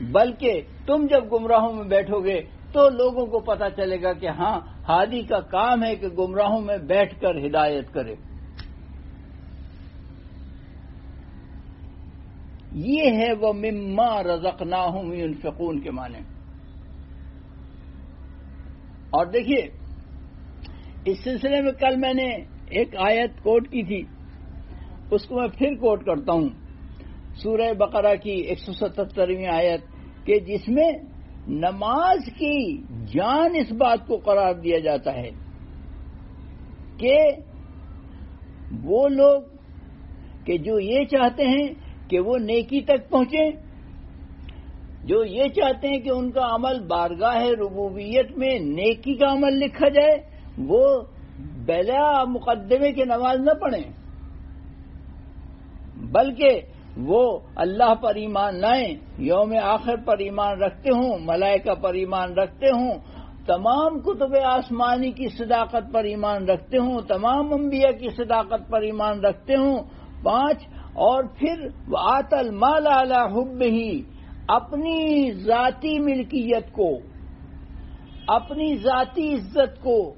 بلکہ 0.00 0.60
تم 0.86 1.06
جب 1.06 1.32
گمراہوں 1.32 1.72
میں 1.72 1.84
بیٹھو 1.84 2.24
گے 2.24 2.42
تو 2.72 2.88
لوگوں 2.88 3.26
کو 3.26 3.38
پتا 3.38 3.70
چلے 3.70 4.02
گا 4.02 4.12
کہ 4.12 4.28
ہاں 4.28 4.60
ہادی 4.88 5.22
کا 5.22 5.40
کام 5.40 5.84
ہے 5.84 5.96
کہ 5.96 6.08
گمراہوں 6.08 6.60
میں 6.60 6.78
بیٹھ 6.78 7.20
کر 7.20 7.46
ہدایت 7.46 7.92
کرے۔ 7.92 8.14
یہ 12.74 13.02
ہے 13.02 13.32
وہ 13.32 13.52
مما 13.52 14.22
رزق 14.22 14.62
نہ 14.62 14.76
ہوں 14.76 15.14
فکون 15.42 15.80
کے 15.80 15.90
معنی۔ 15.90 16.18
اور 19.10 19.26
دیکھیے، 19.26 19.68
اس 21.04 21.24
سلسلے 21.24 21.60
میں 21.60 21.72
کل 21.72 21.96
میں 21.96 22.14
نے 22.14 22.28
ایک 22.70 22.96
آیت 22.96 23.42
کوٹ 23.42 23.68
کی 23.68 23.82
تھی، 23.82 24.02
اس 25.10 25.26
کو 25.26 25.34
میں 25.34 25.48
پھر 25.48 25.74
کوٹ 25.74 26.04
کرتا 26.04 26.32
ہوں۔ 26.32 26.48
سورہ 27.34 27.72
بقرہ 27.72 28.14
کی 28.14 28.30
ایک 28.30 28.58
سو 28.58 28.72
ستہترویں 28.72 29.46
آیت 29.46 29.80
کہ 30.26 30.38
جس 30.38 30.68
میں 30.68 30.92
نماز 31.48 32.18
کی 32.38 32.82
جان 33.06 33.50
اس 33.54 33.72
بات 33.72 34.06
کو 34.06 34.16
قرار 34.16 34.54
دیا 34.54 34.78
جاتا 34.78 35.14
ہے 35.14 35.30
کہ 36.96 37.18
وہ 38.82 39.08
لوگ 39.08 39.42
کہ 40.44 40.58
جو 40.58 40.80
یہ 40.80 41.04
چاہتے 41.04 41.44
ہیں 41.44 41.91
کہ 42.08 42.20
وہ 42.20 42.38
نیکی 42.38 42.80
تک 42.80 43.10
پہنچیں۔ 43.10 43.50
جو 45.04 45.24
یہ 45.24 45.48
چاہتے 45.48 45.88
ہیں 45.88 45.98
کہ 45.98 46.10
ان 46.10 46.30
کا 46.30 46.54
عمل 46.54 46.80
بارگاہ 46.86 47.42
ربوبیت 47.60 48.38
میں 48.38 48.58
نیکی 48.58 49.14
کا 49.14 49.32
عمل 49.32 49.52
لکھا 49.52 49.88
جائے، 49.88 50.18
وہ 50.58 51.02
بلا 51.66 52.24
مقدمے 52.24 52.92
کی 52.92 53.04
نماز 53.04 53.40
نہ 53.40 53.54
پڑھیں۔ 53.60 53.92
بلکہ 55.96 56.60
وہ 56.96 57.38
اللہ 57.56 57.94
پر 57.94 58.14
ایمان 58.14 58.60
لائیں، 58.60 58.94
یوم 59.18 59.54
آخر 59.62 59.96
پر 59.96 60.18
ایمان 60.18 60.62
رکھتے 60.62 60.90
ہوں، 60.90 61.18
ملائکہ 61.20 61.74
پر 61.74 61.94
ایمان 61.94 62.32
رکھتے 62.32 62.66
ہوں، 62.66 62.94
تمام 63.46 64.00
کتب 64.00 64.36
آسمانی 64.44 65.10
کی 65.10 65.28
صداقت 65.28 65.92
پر 65.92 66.04
ایمان 66.04 66.44
رکھتے 66.44 66.78
ہوں، 66.78 67.00
تمام 67.00 67.52
انبیاء 67.52 67.98
کی 67.98 68.08
صداقت 68.08 68.70
پر 68.70 68.80
ایمان 68.80 69.20
رکھتے 69.20 69.56
ہوں، 69.56 69.78
پانچ 70.22 70.62
اور 70.94 71.24
پھر 71.38 71.68
آت 71.98 72.34
المال 72.34 72.86
اعلی 72.86 73.20
حب 73.34 73.62
ہی 73.62 74.02
اپنی 74.48 75.32
ذاتی 75.32 75.98
ملکیت 75.98 76.72
کو، 76.72 76.90
اپنی 78.26 78.76
ذاتی 78.76 79.34
عزت 79.34 79.80
کو، 79.82 80.14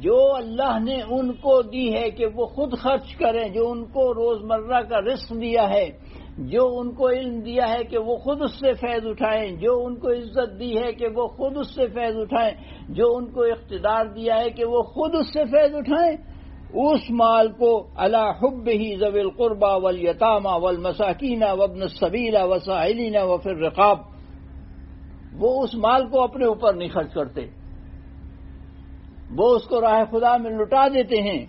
جو 0.00 0.34
اللہ 0.34 0.78
نے 0.78 1.00
ان 1.08 1.32
کو 1.32 1.62
دی 1.62 1.94
ہے 1.94 2.10
کہ 2.10 2.26
وہ 2.26 2.46
خود 2.46 2.78
خرچ 2.78 3.14
کریں، 3.14 3.48
جو 3.48 3.70
ان 3.70 3.84
کو 3.84 4.14
روزمرہ 4.14 4.80
کا 4.80 5.00
رسک 5.00 5.40
دیا 5.40 5.68
ہے، 5.70 5.88
جو 6.38 6.78
ان 6.78 6.92
کو 6.94 7.08
علم 7.08 7.40
دیا 7.40 7.68
ہے 7.68 7.84
کہ 7.84 7.98
وہ 7.98 8.16
خود 8.16 8.42
اس 8.42 8.60
سے 8.60 8.72
فیض 8.72 9.06
اٹھائیں، 9.06 9.50
جو 9.56 9.84
ان 9.84 9.96
کو 9.96 10.10
عزت 10.10 10.58
دی 10.60 10.76
ہے 10.78 10.92
کہ 10.92 11.06
وہ 11.06 11.26
خود 11.26 11.56
اس 11.56 11.74
سے 11.74 11.86
فیض 11.86 12.16
اٹھائیں، 12.16 12.52
جو 12.88 13.16
ان 13.16 13.30
کو 13.30 13.42
اقتدار 13.42 14.06
دیا 14.06 14.36
ہے 14.36 14.50
کہ 14.50 14.64
وہ 14.64 14.82
خود 14.82 15.14
اس 15.14 15.32
سے 15.32 15.44
فیض 15.44 15.74
اٹھائیں۔ 15.74 16.16
اس 16.74 17.10
مال 17.10 17.52
کو 17.52 17.86
اللہ 17.96 18.32
حب 18.42 18.68
ہی 18.68 18.96
زوی 18.96 19.20
القربا 19.20 19.76
ول 19.76 20.06
یتامہ 20.06 20.48
ول 20.48 20.76
مساکینہ 20.76 21.44
وبن 21.52 21.88
صبیلا 21.88 22.44
وسائلینہ 22.44 23.18
و 23.22 23.36
رقاب 23.66 23.98
وہ 25.32 25.62
اس 25.62 25.74
مال 25.74 26.08
کو 26.08 26.22
اپنے 26.22 26.44
اوپر 26.44 26.74
نہیں 26.74 26.88
خرچ 26.88 27.14
کرتے۔ 27.14 27.46
وہ 29.36 29.56
اس 29.56 29.64
کو 29.64 29.80
راہ 29.80 30.04
خدا 30.10 30.36
میں 30.36 30.50
لٹا 30.50 30.88
دیتے 30.88 31.22
ہیں۔ 31.22 31.46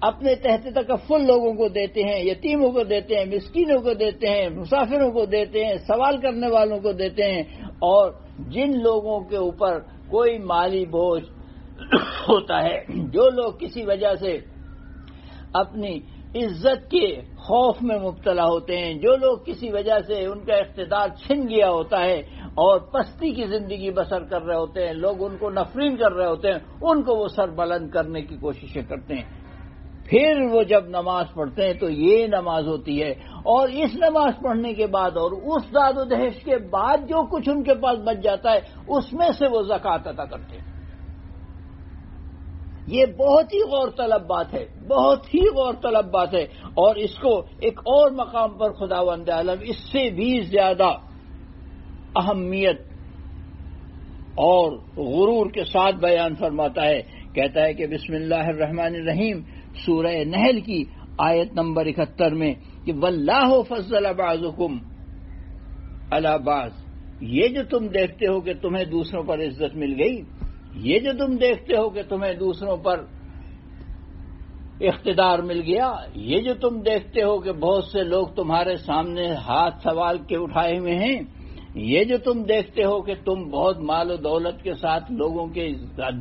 اپنے 0.00 0.34
تحت 0.34 0.68
تکفل 0.74 1.26
لوگوں 1.26 1.52
کو 1.52 1.68
دیتے 1.68 2.02
ہیں، 2.02 2.24
یتیموں 2.24 2.72
کو 2.72 2.82
دیتے 2.82 3.16
ہیں، 3.16 3.24
مسکینوں 3.24 3.82
کو 3.82 3.94
دیتے 3.94 4.28
ہیں، 4.28 4.48
مسافروں 4.48 5.10
کو 5.10 5.24
دیتے 5.24 5.64
ہیں، 5.64 5.76
سوال 5.76 6.20
کرنے 6.20 6.48
والوں 6.48 6.78
کو 6.78 6.92
دیتے 6.92 7.22
ہیں۔ 7.22 7.42
اور 7.64 8.12
جن 8.38 8.82
لوگوں 8.82 9.20
کے 9.20 9.36
اوپر 9.36 9.78
کوئی 10.10 10.38
مالی 10.38 10.86
بوجھ 10.86 11.24
ہوتا 12.28 12.62
ہے۔ 12.62 12.84
جو 12.88 13.30
لوگ 13.30 13.52
کسی 13.52 13.84
وجہ 13.84 14.14
سے 14.14 14.38
اپنی 15.52 15.98
عزت 16.34 16.90
کے 16.90 17.20
خوف 17.20 17.76
میں 17.82 17.98
مبتلا 17.98 18.44
ہوتے 18.44 18.78
ہیں، 18.78 18.94
جو 18.94 19.16
لوگ 19.16 19.38
کسی 19.46 19.70
وجہ 19.70 19.98
سے 20.06 20.26
ان 20.26 20.44
کا 20.44 20.54
اقتدار 20.54 21.08
چھن 21.08 21.48
گیا 21.48 21.70
ہوتا 21.70 22.00
ہے 22.00 22.18
اور 22.54 22.80
پستی 22.80 23.32
کی 23.32 23.46
زندگی 23.46 23.90
بسر 23.90 24.22
کر 24.24 24.42
رہے 24.42 24.56
ہوتے 24.56 24.86
ہیں، 24.86 24.92
لوگ 24.92 25.24
ان 25.24 25.36
کو 25.36 25.50
نفرین 25.50 25.96
کر 25.96 26.12
رہے 26.12 26.26
ہوتے 26.26 26.48
ہیں، 26.48 26.58
ان 26.82 27.02
کو 27.02 27.16
وہ 27.16 27.28
سر 27.28 27.48
بلند 27.48 27.90
کرنے 27.90 28.22
کی 28.22 28.36
کوششیں 28.36 28.82
کرتے 28.82 29.14
ہیں۔ 29.14 29.44
پھر 30.06 30.40
وہ 30.50 30.62
جب 30.62 30.86
نماز 30.86 31.26
پڑھتے 31.34 31.66
ہیں 31.66 31.74
تو 31.74 31.90
یہ 31.90 32.26
نماز 32.26 32.66
ہوتی 32.66 33.02
ہے۔ 33.02 33.10
اور 33.28 33.68
اس 33.68 33.94
نماز 33.94 34.32
پڑھنے 34.42 34.74
کے 34.74 34.86
بعد 34.86 35.10
اور 35.10 35.32
اس 35.32 35.74
داد 35.74 35.92
و 35.96 36.04
دہش 36.04 36.44
کے 36.44 36.58
بعد 36.58 36.96
جو 36.96 37.26
کچھ 37.26 37.48
ان 37.48 37.62
کے 37.62 37.74
پاس 37.74 37.98
بچ 37.98 38.22
جاتا 38.22 38.52
ہے، 38.52 38.60
اس 38.88 39.12
میں 39.12 39.28
سے 39.38 39.46
وہ 39.46 39.62
زکوٰۃ 39.62 39.98
ادا 40.04 40.24
کرتے 40.24 40.56
ہیں۔ 40.56 40.73
یہ 42.86 43.06
بہت 43.06 43.54
ہی 43.54 43.60
غور 43.60 43.88
طلب 43.88 44.26
بات 44.26 44.54
ہے، 44.54 44.66
بہت 44.88 45.34
ہی 45.34 45.40
غور 45.40 45.74
طلب 45.82 46.10
بات 46.10 46.34
ہے۔ 46.34 46.42
اور 46.74 46.94
اس 46.94 47.14
کو 47.14 47.38
ایک 47.38 47.78
اور 47.78 48.10
مقام 48.10 48.58
پر 48.58 48.72
خدا 48.72 49.00
وند 49.00 49.28
عالم 49.28 49.58
اس 49.62 49.76
سے 49.76 50.10
بھی 50.10 50.40
زیادہ 50.40 50.92
اہمیت 52.16 52.80
اور 54.34 54.72
غرور 54.96 55.50
کے 55.50 55.64
ساتھ 55.64 55.96
بیان 55.96 56.34
فرماتا 56.34 56.82
ہے۔ 56.82 57.02
کہتا 57.34 57.62
ہے 57.62 57.74
کہ 57.74 57.86
بسم 57.86 58.14
اللہ 58.14 58.34
الرحمن 58.34 58.94
الرحیم، 58.94 59.40
سورہ 59.86 60.24
نہل 60.26 60.60
کی 60.60 60.84
آیت 61.18 61.52
نمبر 61.52 61.86
اکہتر 61.86 62.34
میں 62.34 62.54
کہ 62.84 62.92
واللہ 63.02 63.62
فضل 63.68 64.12
بعضکم 64.12 64.78
علی 66.10 66.38
بعض۔ 66.44 66.70
یہ 67.20 67.48
جو 67.48 67.62
تم 67.70 67.86
دیکھتے 67.86 68.26
ہو 68.26 68.40
کہ 68.40 68.54
تمہیں 68.54 68.84
دوسروں 68.84 69.22
پر 69.22 69.38
عزت 69.38 69.76
مل 69.76 69.94
گئی 69.98 70.22
یہ 70.74 70.98
جو 70.98 71.12
تم 71.18 71.36
دیکھتے 71.36 71.76
ہو 71.76 71.88
کہ 71.90 72.02
تمہیں 72.08 72.32
دوسروں 72.34 72.76
پر 72.76 73.04
اقتدار 74.80 75.38
مل 75.38 75.60
گیا، 75.60 75.94
یہ 76.14 76.40
جو 76.40 76.54
تم 76.60 76.80
دیکھتے 76.82 77.22
ہو 77.22 77.38
کہ 77.38 77.52
بہت 77.52 77.84
سے 77.84 78.02
لوگ 78.04 78.26
تمہارے 78.36 78.76
سامنے 78.76 79.30
ہاتھ 79.46 79.82
سوال 79.82 80.18
کے 80.28 80.36
اٹھائے 80.36 80.78
ہوئے 80.78 80.94
ہیں، 80.94 81.18
یہ 81.74 82.04
جو 82.04 82.18
تم 82.18 82.42
دیکھتے 82.42 82.84
ہو 82.84 83.00
کہ 83.02 83.14
تم 83.24 83.42
بہت 83.50 83.78
مال 83.80 84.10
و 84.10 84.16
دولت 84.16 84.62
کے 84.62 84.74
ساتھ 84.74 85.10
لوگوں 85.12 85.46
کے 85.54 85.68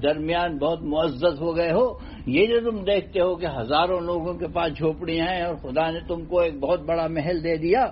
درمیان 0.03 0.57
بہت 0.57 0.81
معزز 0.83 1.41
ہو 1.41 1.55
گئے 1.55 1.71
ہو، 1.71 1.85
یہ 2.27 2.45
جو 2.47 2.59
تم 2.69 2.83
دیکھتے 2.83 3.19
ہو 3.21 3.35
کہ 3.35 3.47
ہزاروں 3.57 3.99
لوگوں 4.01 4.33
کے 4.33 4.47
پاس 4.53 4.77
جھوپڑیاں 4.77 5.27
ہیں 5.27 5.41
اور 5.41 5.55
خدا 5.61 5.89
نے 5.91 5.99
تم 6.07 6.25
کو 6.25 6.39
ایک 6.39 6.59
بہت 6.59 6.81
بڑا 6.85 7.07
محل 7.07 7.43
دے 7.43 7.55
دیا، 7.57 7.85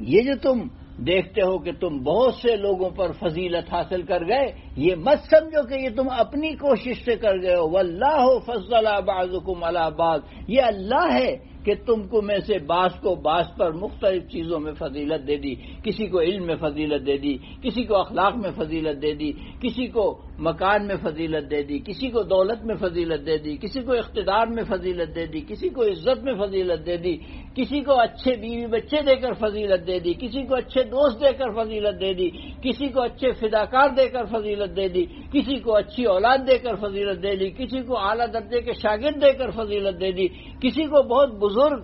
یہ 0.00 0.22
جو 0.22 0.34
تم 0.42 0.66
دیکھتے 0.98 1.42
ہو 1.42 1.58
کہ 1.58 1.72
تم 1.72 1.98
بہت 1.98 2.34
سے 2.34 2.56
لوگوں 2.56 2.90
پر 2.90 3.12
فضیلت 3.12 3.74
حاصل 3.74 4.02
کر 4.02 4.20
گئے، 4.28 4.52
یہ 4.76 4.94
مت 4.94 5.18
سمجھو 5.18 5.62
کہ 5.68 5.74
یہ 5.74 5.88
تم 5.96 6.08
اپنی 6.10 6.54
کوشش 6.54 7.04
سے 7.04 7.16
کر 7.16 7.42
گئے 7.42 7.54
ہو۔ 7.54 7.70
واللہ 7.70 8.38
فضل 8.46 8.86
بعضکم 9.06 9.64
علی 9.64 9.94
بعض۔ 9.98 10.20
یہ 10.48 10.62
اللہ 10.62 11.12
ہے 11.12 11.36
کہ 11.66 11.74
تم 11.86 12.06
کو 12.08 12.20
میں 12.22 12.38
سے 12.46 12.58
بعض 12.66 12.98
کو 13.02 13.14
بعض 13.22 13.46
پر 13.56 13.72
مختلف 13.74 14.28
چیزوں 14.30 14.58
میں 14.60 14.72
فضیلت 14.72 15.26
دے 15.26 15.36
دی 15.36 15.54
کسی 15.82 16.06
کو 16.06 16.20
علم 16.20 16.46
میں 16.46 16.56
فضیلت 16.56 17.06
دے 17.06 17.16
دی 17.18 17.36
کسی 17.62 17.84
کو 17.84 17.96
اخلاق 17.96 18.36
میں 18.36 18.50
فضیلت 18.56 19.02
دے 19.02 19.12
دی 19.14 19.32
کسی 19.60 19.86
کو 19.86 20.04
مکان 20.38 20.86
میں 20.86 20.96
فضیلت 21.02 21.50
دے 21.50 21.62
دی 21.62 21.78
کسی 21.78 22.08
کو 22.10 22.22
دولت 22.22 22.64
میں 22.64 22.74
فضیلت 22.74 23.26
دے 23.26 23.36
دی 23.38 23.56
کسی 23.56 23.80
کو 23.82 23.92
اقتدار 23.92 24.46
میں 24.46 24.64
فضیلت 24.68 25.14
دے 25.14 25.26
دی 25.26 25.40
کسی 25.40 25.68
کو 25.68 25.82
عزت 25.82 26.22
میں 26.24 26.34
فضیلت 26.34 26.86
دے 26.86 26.96
دی 26.96 27.16
کسی 27.56 27.80
کو 27.80 27.98
اچھے 28.00 28.34
بیوی 28.36 28.66
بچے 28.66 29.00
دے 29.02 29.14
کر 29.16 29.32
فضیلت 29.32 29.86
دے 29.86 29.98
دی 29.98 30.14
کسی 30.14 30.42
کو 30.42 30.54
اچھے 30.54 30.82
دوست 30.84 31.20
دے 31.20 31.32
کر 31.32 31.50
فضیلت 31.52 32.00
دے 32.00 32.12
دی 32.14 32.28
کسی 32.62 32.88
کو 32.88 33.02
اچھے 33.02 33.32
فداکار 33.32 33.88
دے 33.96 34.08
کر 34.08 34.24
فضیلت 34.24 34.76
دے 34.76 34.88
دی 34.88 35.04
کسی 35.32 35.58
کو 35.60 35.76
اچھی 35.76 36.04
اولاد 36.04 36.46
دے 36.48 36.58
کر 36.58 36.74
فضیلت 36.80 37.22
دے 37.22 37.34
دی 37.36 37.50
کسی 37.50 37.82
کو 37.82 37.98
اعلیٰ 37.98 38.26
درجے 38.32 38.60
کے 38.60 38.72
شاگرد 38.82 39.20
دے 39.22 39.32
کر 39.32 39.50
فضیلت 39.56 40.00
دے 40.00 40.12
دی 40.12 40.28
کسی 40.60 40.84
کو 40.84 41.02
بہت 41.04 41.34
بزرگ 41.34 41.55
بزرگ 41.56 41.82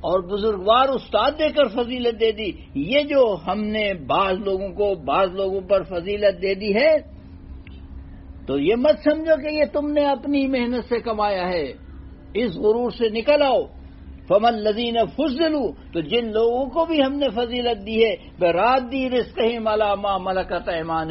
اور 0.00 0.20
بزرگوار 0.20 0.88
استاد 0.88 1.30
دے 1.38 1.48
کر 1.48 1.68
فضیلت 1.68 2.20
دے 2.20 2.32
دی۔ 2.32 2.50
یہ 2.74 3.00
جو 3.00 3.36
ہم 3.46 3.60
نے 3.60 3.94
بعض 3.94 4.34
لوگوں 4.38 4.68
کو 4.68 4.94
بعض 4.94 5.30
لوگوں 5.30 5.60
پر 5.60 5.82
فضیلت 5.82 6.42
دے 6.42 6.54
دی 6.54 6.74
ہے، 6.74 6.98
تو 8.46 8.58
یہ 8.58 8.76
مت 8.76 8.98
سمجھو 9.04 9.36
کہ 9.36 9.54
یہ 9.54 9.64
تم 9.72 9.90
نے 9.90 10.04
اپنی 10.04 10.46
محنت 10.46 10.84
سے 10.88 11.00
کمایا 11.00 11.48
ہے۔ 11.48 11.72
اس 12.34 12.56
غرور 12.56 12.90
سے 12.90 13.08
نکل 13.08 13.42
آؤ۔ 13.42 13.60
فمن 14.28 14.54
لذین 14.54 14.96
فضلو 15.16 15.72
تو 15.92 16.00
جن 16.00 16.32
لوگوں 16.32 16.66
کو 16.66 16.84
بھی 16.86 17.02
ہم 17.02 17.12
نے 17.12 17.28
فضیلت 17.30 17.86
دی 17.86 18.04
ہے 18.04 18.16
بے 18.38 18.52
رات 18.52 18.92
دی 18.92 19.10
رسک 19.10 19.38
ہی 19.38 19.58
ملا 19.58 19.94
ماں 19.94 20.18
ملکت 20.18 20.68
ایمان 20.68 21.10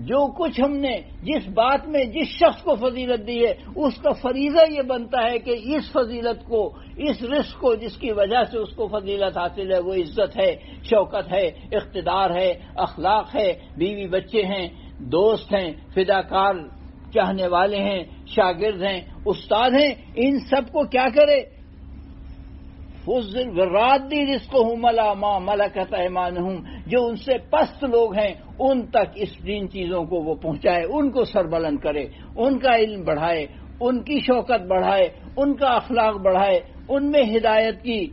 جو 0.00 0.26
کچھ 0.38 0.60
ہم 0.60 0.76
نے 0.76 1.00
جس 1.22 1.48
بات 1.48 1.88
میں 1.88 2.04
جس 2.04 2.28
شخص 2.28 2.62
کو 2.62 2.74
فضیلت 2.74 3.26
دی 3.26 3.46
ہے، 3.46 3.52
اس 3.76 3.96
کا 4.02 4.10
فریضہ 4.10 4.70
یہ 4.70 4.82
بنتا 4.82 5.24
ہے 5.30 5.38
کہ 5.38 5.50
اس 5.50 5.92
فضیلت 5.92 6.44
کو، 6.44 6.62
اس 6.96 7.22
رزق 7.22 7.60
کو 7.60 7.74
جس 7.74 7.96
کی 7.96 8.12
وجہ 8.12 8.42
سے 8.50 8.58
اس 8.58 8.72
کو 8.76 8.88
فضیلت 8.88 9.36
حاصل 9.36 9.72
ہے، 9.72 9.78
وہ 9.78 9.94
عزت 9.94 10.36
ہے، 10.36 10.56
شوکت 10.82 11.32
ہے، 11.32 11.46
اقتدار 11.72 12.30
ہے، 12.30 12.52
اخلاق 12.76 13.34
ہے، 13.34 13.52
بیوی 13.76 14.06
بچے 14.06 14.42
ہیں، 14.42 14.68
دوست 15.12 15.54
ہیں، 15.54 15.72
فداکار، 15.94 16.54
چاہنے 17.14 17.46
والے 17.46 17.76
ہیں، 17.76 18.02
شاگرد 18.26 18.82
ہیں، 18.82 19.00
استاد 19.26 19.70
ہیں، 19.70 19.94
ان 20.14 20.38
سب 20.40 20.72
کو 20.72 20.84
کیا 20.84 21.06
کرے؟ 21.14 21.59
رات 23.08 24.10
دی 24.10 24.34
رس 24.34 24.46
کو 24.46 24.62
ہوں 24.62 24.76
ملا 24.76 25.12
ماں 25.12 25.40
ملکت 25.40 25.94
ایمان 25.94 26.36
ہوں 26.36 26.56
جو 26.86 27.06
ان 27.06 27.16
سے 27.16 27.38
پست 27.38 27.84
لوگ 27.84 28.14
ہیں، 28.14 28.34
ان 28.58 28.86
تک 28.86 29.08
اس 29.14 29.46
دین 29.46 29.70
چیزوں 29.70 30.04
کو 30.04 30.16
وہ 30.16 30.34
پہنچائے، 30.34 30.84
ان 30.84 31.10
کو 31.10 31.24
سربلند 31.24 31.78
کرے، 31.78 32.06
ان 32.36 32.58
کا 32.58 32.76
علم 32.76 33.02
بڑھائے، 33.02 33.46
ان 33.80 34.02
کی 34.02 34.20
شوکت 34.20 34.66
بڑھائے، 34.66 35.08
ان 35.36 35.56
کا 35.56 35.66
اخلاق 35.66 36.16
بڑھائے، 36.16 36.60
ان 36.88 37.10
میں 37.10 37.22
ہدایت 37.36 37.82
کی 37.82 38.06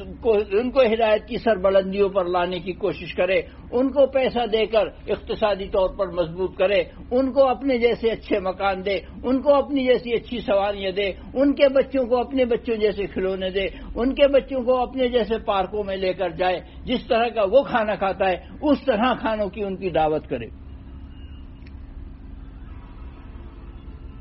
ان 0.00 0.70
کو 0.70 0.80
ہدایت 0.80 1.26
کی 1.28 1.36
سربلندیوں 1.36 2.08
پر 2.08 2.24
لانے 2.24 2.58
کی 2.58 2.72
کوشش 2.72 3.14
کرے، 3.14 3.40
ان 3.72 3.92
کو 3.92 4.06
پیسہ 4.06 4.46
دے 4.46 4.66
کر 4.66 4.86
اقتصادی 5.08 5.68
طور 5.68 5.88
پر 5.96 6.06
مضبوط 6.06 6.56
کرے، 6.56 6.80
ان 7.10 7.32
کو 7.32 7.48
اپنے 7.48 7.78
جیسے 7.78 8.10
اچھے 8.10 8.40
مکان 8.40 8.84
دے، 8.84 9.00
ان 9.24 9.42
کو 9.42 9.54
اپنی 9.54 9.84
جیسی 9.84 10.14
اچھی 10.14 10.40
سواریاں 10.40 10.92
دے، 10.92 11.12
ان 11.34 11.54
کے 11.54 11.68
بچوں 11.68 12.04
کو 12.06 12.20
اپنے 12.20 12.44
بچوں 12.44 12.76
جیسے 12.76 13.06
کھلونے 13.06 13.50
دے، 13.50 13.66
ان 13.94 14.14
کے 14.14 14.28
بچوں 14.28 14.62
کو 14.62 14.82
اپنے 14.82 15.08
جیسے 15.08 15.38
پارکوں 15.38 15.84
میں 15.84 15.96
لے 15.96 16.12
کر 16.12 16.30
جائے، 16.30 16.60
جس 16.84 17.06
طرح 17.06 17.28
کا 17.28 17.42
وہ 17.52 17.62
کھانا 17.62 17.94
کھاتا 17.94 18.28
ہے، 18.28 18.36
اس 18.62 18.84
طرح 18.84 19.14
کھانوں 19.14 19.48
کی 19.48 19.62
ان 19.62 19.76
کی 19.76 19.90
دعوت 19.90 20.28
کرے۔ 20.28 20.46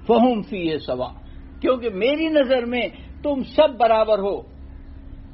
فہم 0.08 0.42
فی 0.42 0.58
یہ 0.58 0.78
سوا، 0.78 1.10
کیونکہ 1.62 1.89
میری 1.89 2.28
نظر 2.28 2.66
میں 2.66 2.88
تم 3.24 3.44
سب 3.44 3.78
برابر 3.80 4.20
ہو۔ 4.20 4.49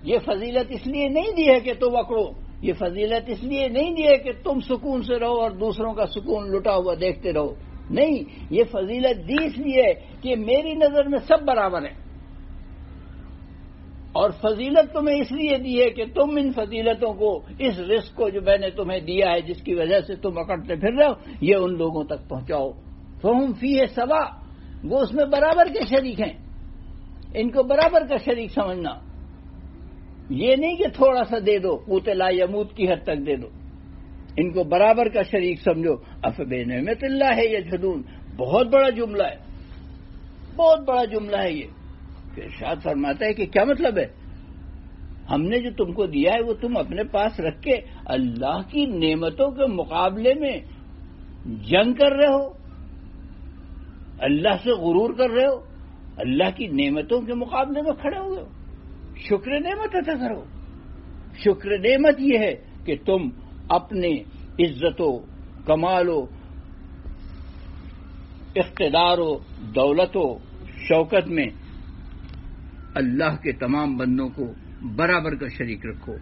یہ 0.05 0.17
فضیلت 0.25 0.65
اس 0.69 0.87
لیے 0.87 1.07
نہیں 1.07 1.35
دی 1.37 1.49
ہے 1.49 1.59
کہ 1.59 1.73
تم 1.73 1.95
اکڑو 1.95 2.25
یہ 2.61 2.73
فضیلت 2.73 3.29
اس 3.29 3.43
لیے 3.43 3.67
نہیں 3.67 3.95
دی 3.95 4.03
ہے 4.07 4.17
کہ 4.17 4.31
تم 4.43 4.59
سکون 4.59 5.01
سے 5.01 5.19
رہو 5.19 5.41
اور 5.41 5.51
دوسروں 5.51 5.93
کا 5.93 6.05
سکون 6.05 6.49
لٹا 6.49 6.75
ہوا 6.75 6.93
دیکھتے 6.99 7.33
رہو۔ 7.33 7.53
نہیں، 7.89 8.23
یہ 8.49 8.63
فضیلت 8.63 9.27
دی 9.27 9.45
اس 9.45 9.57
لیے 9.57 9.93
کہ 10.21 10.35
میری 10.35 10.73
نظر 10.73 11.07
میں 11.07 11.19
سب 11.19 11.45
برابر 11.45 11.81
ہیں۔ 11.81 12.05
اور 14.11 14.29
فضیلت 14.29 14.93
تمہیں 14.93 15.21
اس 15.21 15.31
لیے 15.31 15.57
دی 15.57 15.81
ہے 15.81 15.89
کہ 15.89 16.05
تم 16.05 16.37
ان 16.37 16.51
فضیلتوں 16.51 17.13
کو، 17.13 17.41
اس 17.59 17.79
رسک 17.79 18.15
کو 18.15 18.29
جو 18.29 18.41
میں 18.41 18.57
نے 18.57 18.69
تمہیں 18.69 18.99
دیا 18.99 19.31
ہے، 19.31 19.41
جس 19.41 19.61
کی 19.61 19.75
وجہ 19.75 20.01
سے 20.01 20.15
تم 20.15 20.37
اکڑتے 20.37 20.75
پھر 20.75 20.93
رہے 20.93 21.05
ہو 21.05 21.31
یہ 21.41 21.55
ان 21.55 21.77
لوگوں 21.77 22.03
تک 22.03 22.29
پہنچاؤ۔ 22.29 22.71
فہم 23.21 23.53
فی 23.53 23.79
ہے 23.79 23.85
سوا، 23.85 24.25
وہ 24.83 24.99
اس 24.99 25.13
میں 25.13 25.25
برابر 25.25 25.65
کے 25.73 25.79
شریک 25.89 26.21
ہیں۔ 26.21 26.33
ان 27.33 27.49
کو 27.49 27.63
برابر 27.63 28.05
کا 28.07 28.17
شریک 28.17 28.51
سمجھنا۔ 28.51 29.04
یہ 30.29 30.55
نہیں 30.55 30.75
کہ 30.75 30.87
تھوڑا 30.87 31.23
سا 31.23 31.37
دے 31.45 31.59
دو 31.59 31.77
پوتے 31.77 32.13
لا 32.13 32.29
یموت 32.29 32.73
کی 32.73 32.91
حد 32.91 33.03
تک 33.03 33.25
دے 33.25 33.35
دو۔ 33.35 33.47
ان 34.37 34.51
کو 34.51 34.63
برابر 34.63 35.09
کا 35.09 35.21
شریک 35.21 35.61
سمجھو۔ 35.61 35.95
افبے 36.23 36.63
نعمت 36.63 37.03
اللہ 37.03 37.35
ہے 37.35 37.45
یہ 37.45 37.59
جدون 37.59 38.01
بہت 38.37 38.67
بڑا 38.67 38.89
جملہ 38.89 39.23
ہے۔ 39.23 39.35
بہت 40.55 40.79
بڑا 40.87 41.05
جملہ 41.05 41.37
ہے 41.37 41.51
یہ۔ 41.51 41.63
پھر 42.35 42.47
شاد 42.59 42.75
فرماتا 42.83 43.25
ہے 43.25 43.33
کہ 43.33 43.45
کیا 43.45 43.63
مطلب 43.63 43.97
ہے؟ 43.97 44.07
ہم 45.31 45.41
نے 45.41 45.59
جو 45.59 45.69
تم 45.77 45.93
کو 45.93 46.05
دیا 46.05 46.31
ہے، 46.33 46.41
وہ 46.41 46.53
تم 46.53 46.77
اپنے 46.77 47.03
پاس 47.03 47.39
رکھ 47.39 47.61
کے 47.61 47.73
اللہ 48.05 48.61
کی 48.69 48.85
نعمتوں 48.85 49.51
کے 49.51 49.65
مقابلے 49.65 50.33
میں 50.33 50.57
جنگ 51.45 51.93
کر 51.93 52.11
رہے 52.11 52.33
ہو۔ 52.33 52.49
اللہ 54.19 54.57
سے 54.63 54.71
غرور 54.71 55.13
کر 55.13 55.29
رہے 55.29 55.45
ہو۔ 55.45 55.59
اللہ 56.17 56.57
کی 56.57 56.67
نعمتوں 56.67 57.21
کے 57.21 57.33
مقابلے 57.33 57.81
میں 57.81 57.91
کھڑے 57.91 58.19
ہوئے 58.19 58.41
ہو۔ 58.41 58.47
شکر 59.17 59.59
نعمت 59.59 59.95
ادا 59.95 60.13
کرو۔ 60.13 60.43
شکر 61.37 61.69
نعمت 61.69 62.15
یہ 62.19 62.39
ہے 62.39 62.55
کہ 62.85 62.95
تم 63.05 63.29
اپنے 63.69 64.15
عزتوں 64.59 65.25
کمالوں 65.65 66.25
اقتدار 68.55 69.17
و 69.17 69.37
دولت 69.75 70.17
و 70.17 70.37
شوکت 70.67 71.27
میں 71.27 71.47
اللہ 72.95 73.35
کے 73.43 73.51
تمام 73.51 73.97
بندوں 73.97 74.29
کو 74.29 74.53
برابر 74.95 75.35
کا 75.35 75.47
شریک 75.47 75.85
رکھو۔ 75.85 76.15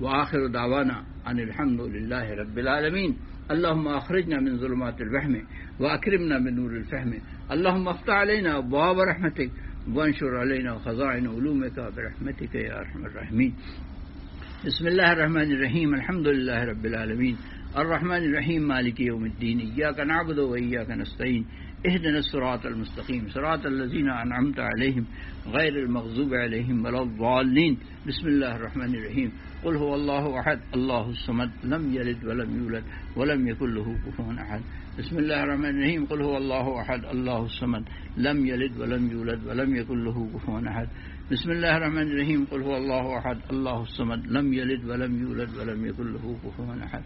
وہ 0.00 0.08
آخر 0.10 0.46
داوانہ 0.46 0.92
ان 1.26 1.38
الحمد 1.38 1.80
للہ 1.80 2.24
رب 2.24 2.56
العالمین۔ 2.56 3.12
اللہ 3.48 3.88
اخرجنا 3.88 4.40
من 4.40 4.58
ظلمات 4.58 5.00
الوحم 5.00 5.34
واکرمنا 5.80 6.38
من 6.38 6.54
نور 6.54 6.70
الفہم۔ 6.70 7.10
اللہ 7.48 7.76
مفت 7.76 8.10
علینا 8.10 8.60
باب 8.60 9.00
رحمتک۔ 9.00 9.69
وانشر 9.88 10.36
علينا 10.36 10.78
خزائن 10.78 11.26
علومك 11.26 11.80
برحمتك 11.96 12.54
يا 12.54 12.78
ارحم 12.78 13.06
الراحمين 13.06 13.54
بسم 14.66 14.86
الله 14.86 15.12
الرحمن 15.12 15.52
الرحيم 15.52 15.94
الحمد 15.94 16.26
لله 16.28 16.64
رب 16.64 16.86
العالمين 16.86 17.36
الرحمن 17.76 18.22
الرحيم 18.24 18.62
مالك 18.68 19.00
يوم 19.00 19.24
الدين 19.24 19.58
اياك 19.60 20.00
نعبد 20.00 20.38
واياك 20.38 20.90
نستعين 20.90 21.46
اهدنا 21.86 22.18
الصراط 22.18 22.66
المستقيم 22.66 23.28
صراط 23.28 23.66
الذين 23.66 24.10
انعمت 24.10 24.60
عليهم 24.60 25.04
غير 25.46 25.84
المغضوب 25.84 26.34
عليهم 26.34 26.84
ولا 26.84 27.02
الضالين 27.02 27.78
بسم 28.06 28.28
الله 28.28 28.56
الرحمن 28.56 28.94
الرحيم 28.94 29.32
قل 29.64 29.76
هو 29.76 29.94
الله 29.94 30.40
احد 30.40 30.60
الله 30.74 31.10
الصمد، 31.10 31.50
لم 31.64 31.94
يلد 31.94 32.24
ولم 32.24 32.62
يولد 32.62 32.84
ولم 33.16 33.48
يكن 33.48 33.74
له 33.74 33.96
كفوا 34.06 34.32
احد. 34.32 34.60
بسم 35.00 35.18
الله 35.18 35.42
الرحمن 35.42 35.64
الرحيم 35.64 36.06
قل 36.06 36.22
هو 36.22 36.36
الله 36.36 36.80
احد 36.80 37.04
الله 37.04 37.44
الصمد، 37.44 37.84
لم 38.16 38.46
يلد 38.46 38.78
ولم 38.80 39.10
يولد 39.10 39.46
ولم 39.46 39.76
يكن 39.76 40.04
له 40.04 40.28
كفوا 40.34 40.60
احد۔ 40.68 40.88
بسم 41.30 41.50
الله 41.50 41.76
الرحمن 41.76 41.98
الرحيم 41.98 42.44
قل 42.44 42.62
هو 42.62 42.76
الله 42.76 43.18
احد 43.18 43.38
الله 43.50 43.82
الصمد، 43.82 44.26
لم 44.26 44.52
يلد 44.52 44.84
ولم 44.84 45.22
يولد 45.22 45.50
ولم 45.56 45.86
يكن 45.86 46.06
له 46.12 46.38
كفوا 46.44 46.74
احد۔ 46.84 47.02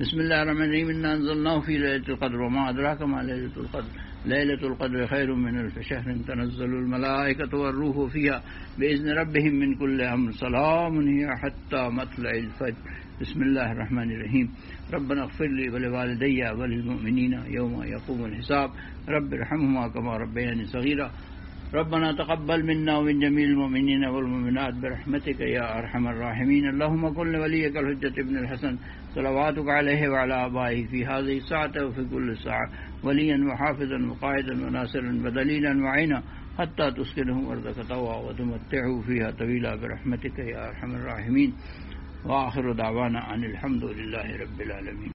بسم 0.00 0.20
الله 0.20 0.42
الرحمن 0.42 0.62
الرحيم 0.62 0.88
انا 0.88 1.12
انزلناه 1.12 1.60
في 1.60 1.78
ليله 1.78 2.06
القدر 2.08 2.40
وما 2.40 2.68
ادراك 2.70 3.02
ما 3.02 3.22
ليله 3.22 3.52
القدر۔ 3.56 3.90
ليله 4.26 4.68
القدر 4.68 5.06
خير 5.06 5.34
من 5.34 5.58
الف 5.58 5.78
شهر، 5.78 6.16
تنزل 6.26 6.70
الملائكه 6.70 7.58
والروح 7.58 8.12
فيها 8.12 8.42
باذن 8.78 9.08
ربهم 9.08 9.54
من 9.54 9.74
كل 9.74 10.00
امر 10.00 10.32
سلام 10.32 10.94
هي 11.08 11.26
حتى 11.42 11.88
مطلع 11.88 12.30
الفجر۔ 12.30 12.82
بسم 13.20 13.42
الله 13.42 13.72
الرحمن 13.72 14.10
الرحيم 14.10 14.46
ربنا 14.92 15.22
اغفر 15.22 15.46
لي 15.46 15.68
ولوالدي 15.68 16.42
وللمؤمنين 16.42 17.34
يوم 17.46 17.82
يقوم 17.82 18.24
الحساب۔ 18.24 18.70
رب 19.08 19.34
ارحمهما 19.34 19.88
كما 19.88 20.18
ربياني 20.18 20.64
صغيرا 20.64 21.10
ربنا 21.74 22.12
تقبل 22.12 22.66
منا 22.66 22.98
ومن 22.98 23.18
جميع 23.18 23.44
المؤمنين 23.44 24.04
والمؤمنات 24.04 24.74
برحمتك 24.74 25.40
يا 25.40 25.78
أرحم 25.78 26.08
الراحمين. 26.08 26.68
اللهم 26.68 27.14
كن 27.14 27.32
لوليك 27.32 27.76
الحجة 27.76 28.20
ابن 28.20 28.38
الحسن. 28.38 28.78
صلواتك 29.14 29.68
عليه 29.68 30.08
وعلى 30.08 30.34
آبائه 30.46 30.86
في 30.86 31.06
هذه 31.06 31.38
الساعة 31.38 31.86
وفي 31.86 32.04
كل 32.04 32.36
ساعة. 32.36 32.70
وليا 33.02 33.38
وحافظا 33.48 33.98
وقائدا 34.10 34.66
وناصرا 34.66 35.12
ودليلا 35.24 35.84
وعينا 35.84 36.22
حتى 36.58 36.90
تسكنه 36.90 37.52
أرضك 37.52 37.78
طوى 37.88 38.16
وتمتعه 38.26 39.00
فيها 39.06 39.30
طويلا 39.30 39.76
برحمتك 39.76 40.38
يا 40.38 40.68
أرحم 40.68 40.90
الراحمين. 40.94 41.54
وآخر 42.24 42.72
دعوانا 42.72 43.20
عن 43.20 43.44
الحمد 43.44 43.84
لله 43.84 44.36
رب 44.42 44.60
العالمين. 44.60 45.12